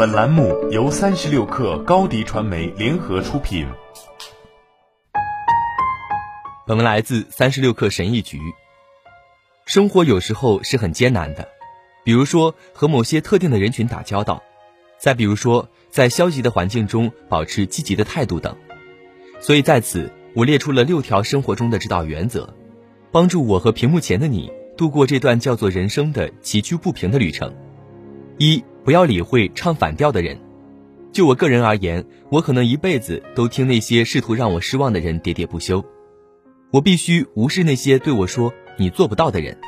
[0.00, 3.66] 本栏目由三十六氪高低传媒联合出品。
[6.66, 8.40] 本文来自三十六氪神译局。
[9.66, 11.46] 生活有时候是很艰难的，
[12.02, 14.42] 比如说和某些特定的人群打交道，
[14.96, 18.56] 再比如说在消极的环境中保持积极的态度等。
[19.38, 22.48] 所以在此，我列出了六条生活中的指导原则，
[23.12, 27.54] 帮助我和屏幕前的你度过这段叫做人生的崎岖不平的旅程。
[28.38, 30.38] 一，不要理会唱反调的人。
[31.12, 35.84] 就我个人而言，我可能一辈子都听那些试图让我失望的人喋喋不休。
[36.70, 39.58] 我必须无视那些对我说“你做不到”的人。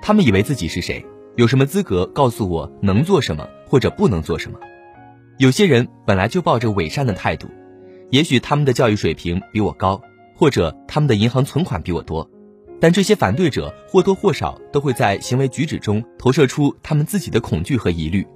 [0.00, 1.04] 他们以为自己是谁？
[1.36, 4.58] 有什么资格告诉我能做什么或者不能做什么？
[5.36, 7.48] 有些人本来就抱着伪善的态度，
[8.10, 10.00] 也许他们的教育水平比我高，
[10.34, 12.28] 或者他们的银行存款比我多。
[12.80, 18.26] 但这些反对者或多或少都会在行为举止中投射出他们自己的恐惧和疑虑，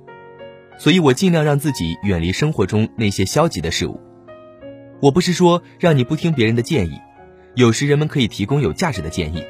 [0.78, 4.00] 所以我尽量让自己远离生活中那些消极的事物。
[5.00, 7.00] 我不是说让你不听别人的建议，
[7.55, 9.44] 有时人们可以提供有价值的建议，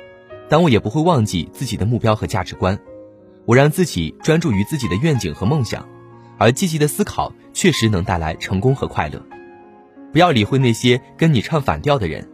[0.49, 2.79] 但我也不会忘记自己的目标和价值观。
[3.45, 5.89] 我让自己专注于自己的愿景和梦想，
[6.39, 9.21] 而积极的思考确实能带来成功和快乐。
[10.13, 12.29] 不要理会那些跟你唱反调的人，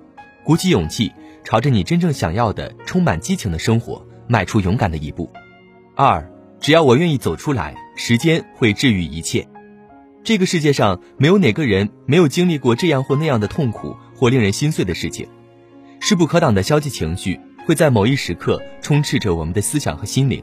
[0.44, 1.12] 鼓起勇气。
[1.44, 5.30] 朝着你真正想要的、充满激情的生活迈出勇敢的一步。
[5.94, 9.46] 二，只要我愿意走出来，时间会治愈一切。
[10.24, 15.26] 这个世界上没有哪个人没有经历过这样或那样的痛苦或令人心碎的事情。
[16.00, 20.42] 势不可挡的消极情绪会在某一时刻充斥着我们的思想和心灵，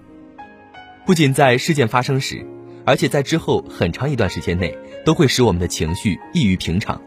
[1.06, 2.46] 不仅在事件发生时，
[2.86, 7.02] 而且在之后很长一段时间内都会使我们的情绪异于平常。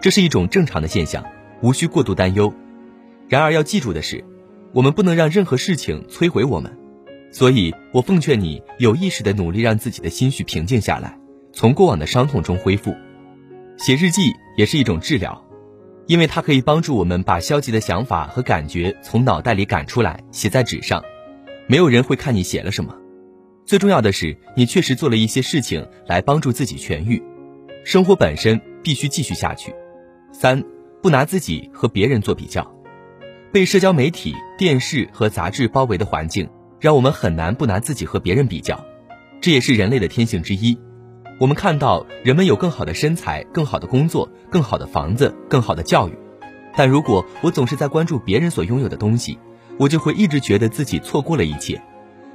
[0.00, 1.24] 这是一种正常的现象，
[1.62, 2.52] 无需过度担忧。
[3.28, 4.24] 然而要记住的是，
[4.72, 6.78] 我们不能让任何事情摧毁我们，
[7.30, 11.18] 所以我奉劝你有意识的努力让自己的心绪平静下来，
[11.52, 12.94] 从过往的伤痛中恢复。
[13.76, 15.42] 写日记也是一种治疗，
[16.06, 21.02] 因为它可以帮助我们把消极的想法和感觉从脑袋里赶出来，写在纸上。
[21.66, 22.94] 没有人会看你写了什么，
[23.64, 27.22] 最重要的是你确实做了一些事情来帮助自己痊愈。
[27.84, 29.72] 生活本身必须继续下去。
[30.32, 30.62] 三，
[31.00, 32.74] 不拿自己和别人做比较。
[33.52, 36.48] 被社交媒体、电视和杂志包围的环境，
[36.80, 38.82] 让我们很难不拿自己和别人比较，
[39.42, 40.78] 这也是人类的天性之一。
[41.38, 46.18] 我们看到人们有更好的身材、更好的工作、更好的房子、更好的教育，
[46.74, 49.38] 但如果我总是在关注别人所拥有的东西，
[49.78, 51.82] 我就会一直觉得自己错过了一切，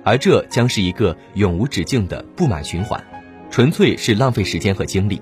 [0.03, 3.03] 而这将是一个永无止境的不满循环，
[3.49, 5.19] 纯粹是浪费时间和精力。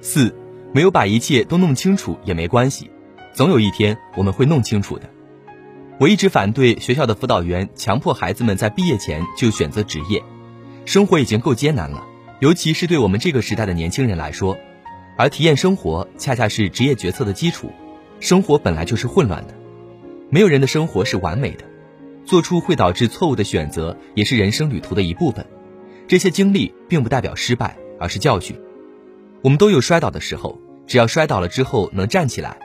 [0.00, 0.32] 四，
[0.72, 2.90] 没有把一切都弄清楚也没关系。
[3.32, 5.10] 总有一天我们会弄清楚的。
[5.98, 10.22] 我一直反对学校的辅导员强迫孩子们在毕业前就选择职业，
[10.84, 12.04] 生活已经够艰难了，
[12.40, 14.56] 尤其是对我们这个时代的年轻人来说。
[15.16, 17.70] 而体验生活恰恰是职业决策的基础。
[18.18, 19.54] 生活本来就是混乱的，
[20.30, 21.64] 没有人的生活是完美的，
[22.24, 25.46] 做出会导致错误的选择也是人生旅途的一部分。
[26.08, 28.58] 这些经历并不代表失败，而是教训。
[29.42, 32.58] 我们都有摔倒的时候，只要摔倒了之后能站起来。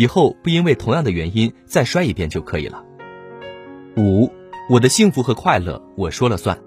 [0.00, 2.82] 以后不因为同样的原因再摔一遍就可以了。
[3.98, 4.32] 五，
[4.70, 6.58] 我的幸福和快乐我说了算。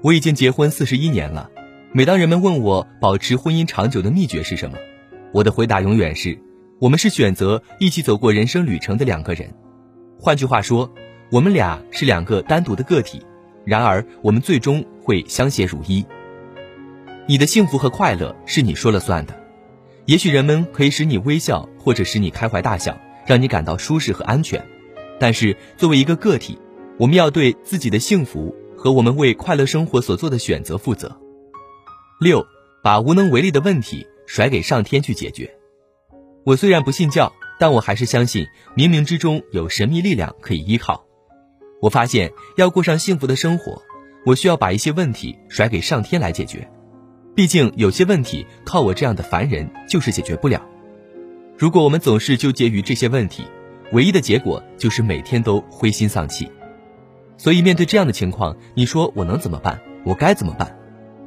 [0.00, 1.50] 我已经结婚四十一年了，
[1.90, 4.78] 每当人们问我保持婚姻长久的秘诀是什么，
[5.32, 6.38] 我的回答永远是：
[6.78, 9.52] 我们是选择一起走过人生旅程的两个人。
[10.16, 10.94] 换句话说，
[11.32, 13.20] 我们俩是两个单独的个体，
[13.64, 16.06] 然而我们最终会相携如一。
[17.26, 19.34] 你的幸福和快乐是你说了算的。
[20.04, 24.60] 也许人们可以使你微笑，或者使你开怀大笑，让你感到舒适和安全。
[25.20, 26.58] 但是作为一个个体，
[26.98, 31.16] 我们要对自己的幸福和我们为快乐生活所做的选择负责。
[32.18, 32.44] 六，
[32.82, 35.48] 把无能为力的问题甩给上天去解决。
[36.42, 41.06] 我虽然不信教，但我还是相信冥冥之中有神秘力量可以依靠。
[41.80, 43.80] 我发现要过上幸福的生活，
[44.24, 46.68] 我需要把一些问题甩给上天来解决。
[47.36, 50.60] 毕竟有些问题靠我这样的凡人就是解决不了。
[51.58, 53.44] 如果我们总是纠结于这些问题，
[53.92, 56.50] 唯一的结果就是每天都灰心丧气。
[57.38, 59.80] 所以面对这样的情况，你说我能怎么办？
[60.04, 60.78] 我该怎么办？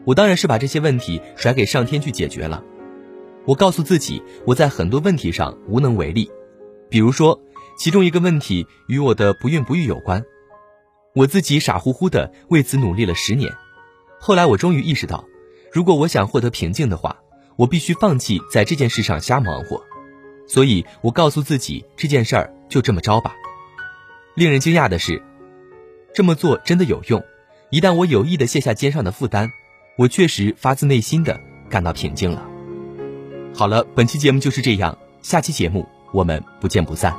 [0.05, 2.63] 我当然是把这些问题甩给上天去解决了。
[3.45, 6.29] 我告诉自己，我在很多问题上无能为力。
[6.89, 7.41] 比如说，
[7.79, 10.23] 其中一个问题与我的不孕不育有关，
[11.15, 13.51] 我自己傻乎乎的为此努力了十年，
[14.19, 15.25] 后来我终于意识到。
[15.71, 17.17] 如果我想获得平静的话，
[17.55, 19.83] 我必须放弃在这件事上瞎忙活。
[20.49, 23.35] 所以我告诉自己，这件事儿就这么着吧。
[24.35, 25.21] 令人惊讶的是，
[26.13, 27.23] 这么做真的有用。
[27.69, 29.51] 一旦我有意的卸下肩上的负担，
[29.95, 32.43] 我确实发自内心的感到平静了。
[33.53, 37.15] 好了，本期节目就是这样，下期节目我们不见不散。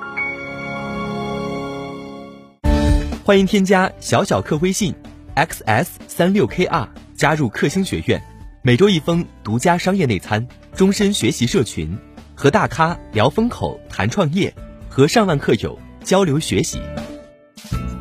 [3.22, 4.92] 欢迎添加小小客微信
[5.36, 8.20] xs 三六 kr 加入克星学院，
[8.62, 10.44] 每周一封独家商业内参，
[10.74, 11.96] 终身学习社群，
[12.40, 14.50] 和大咖聊风口谈创业，
[14.88, 16.80] 和上万客友交流学习。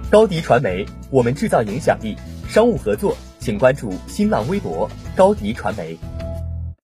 [0.09, 2.15] 高迪传媒，我们制造影响力。
[2.47, 5.97] 商务合作，请关注新浪微博高迪传媒。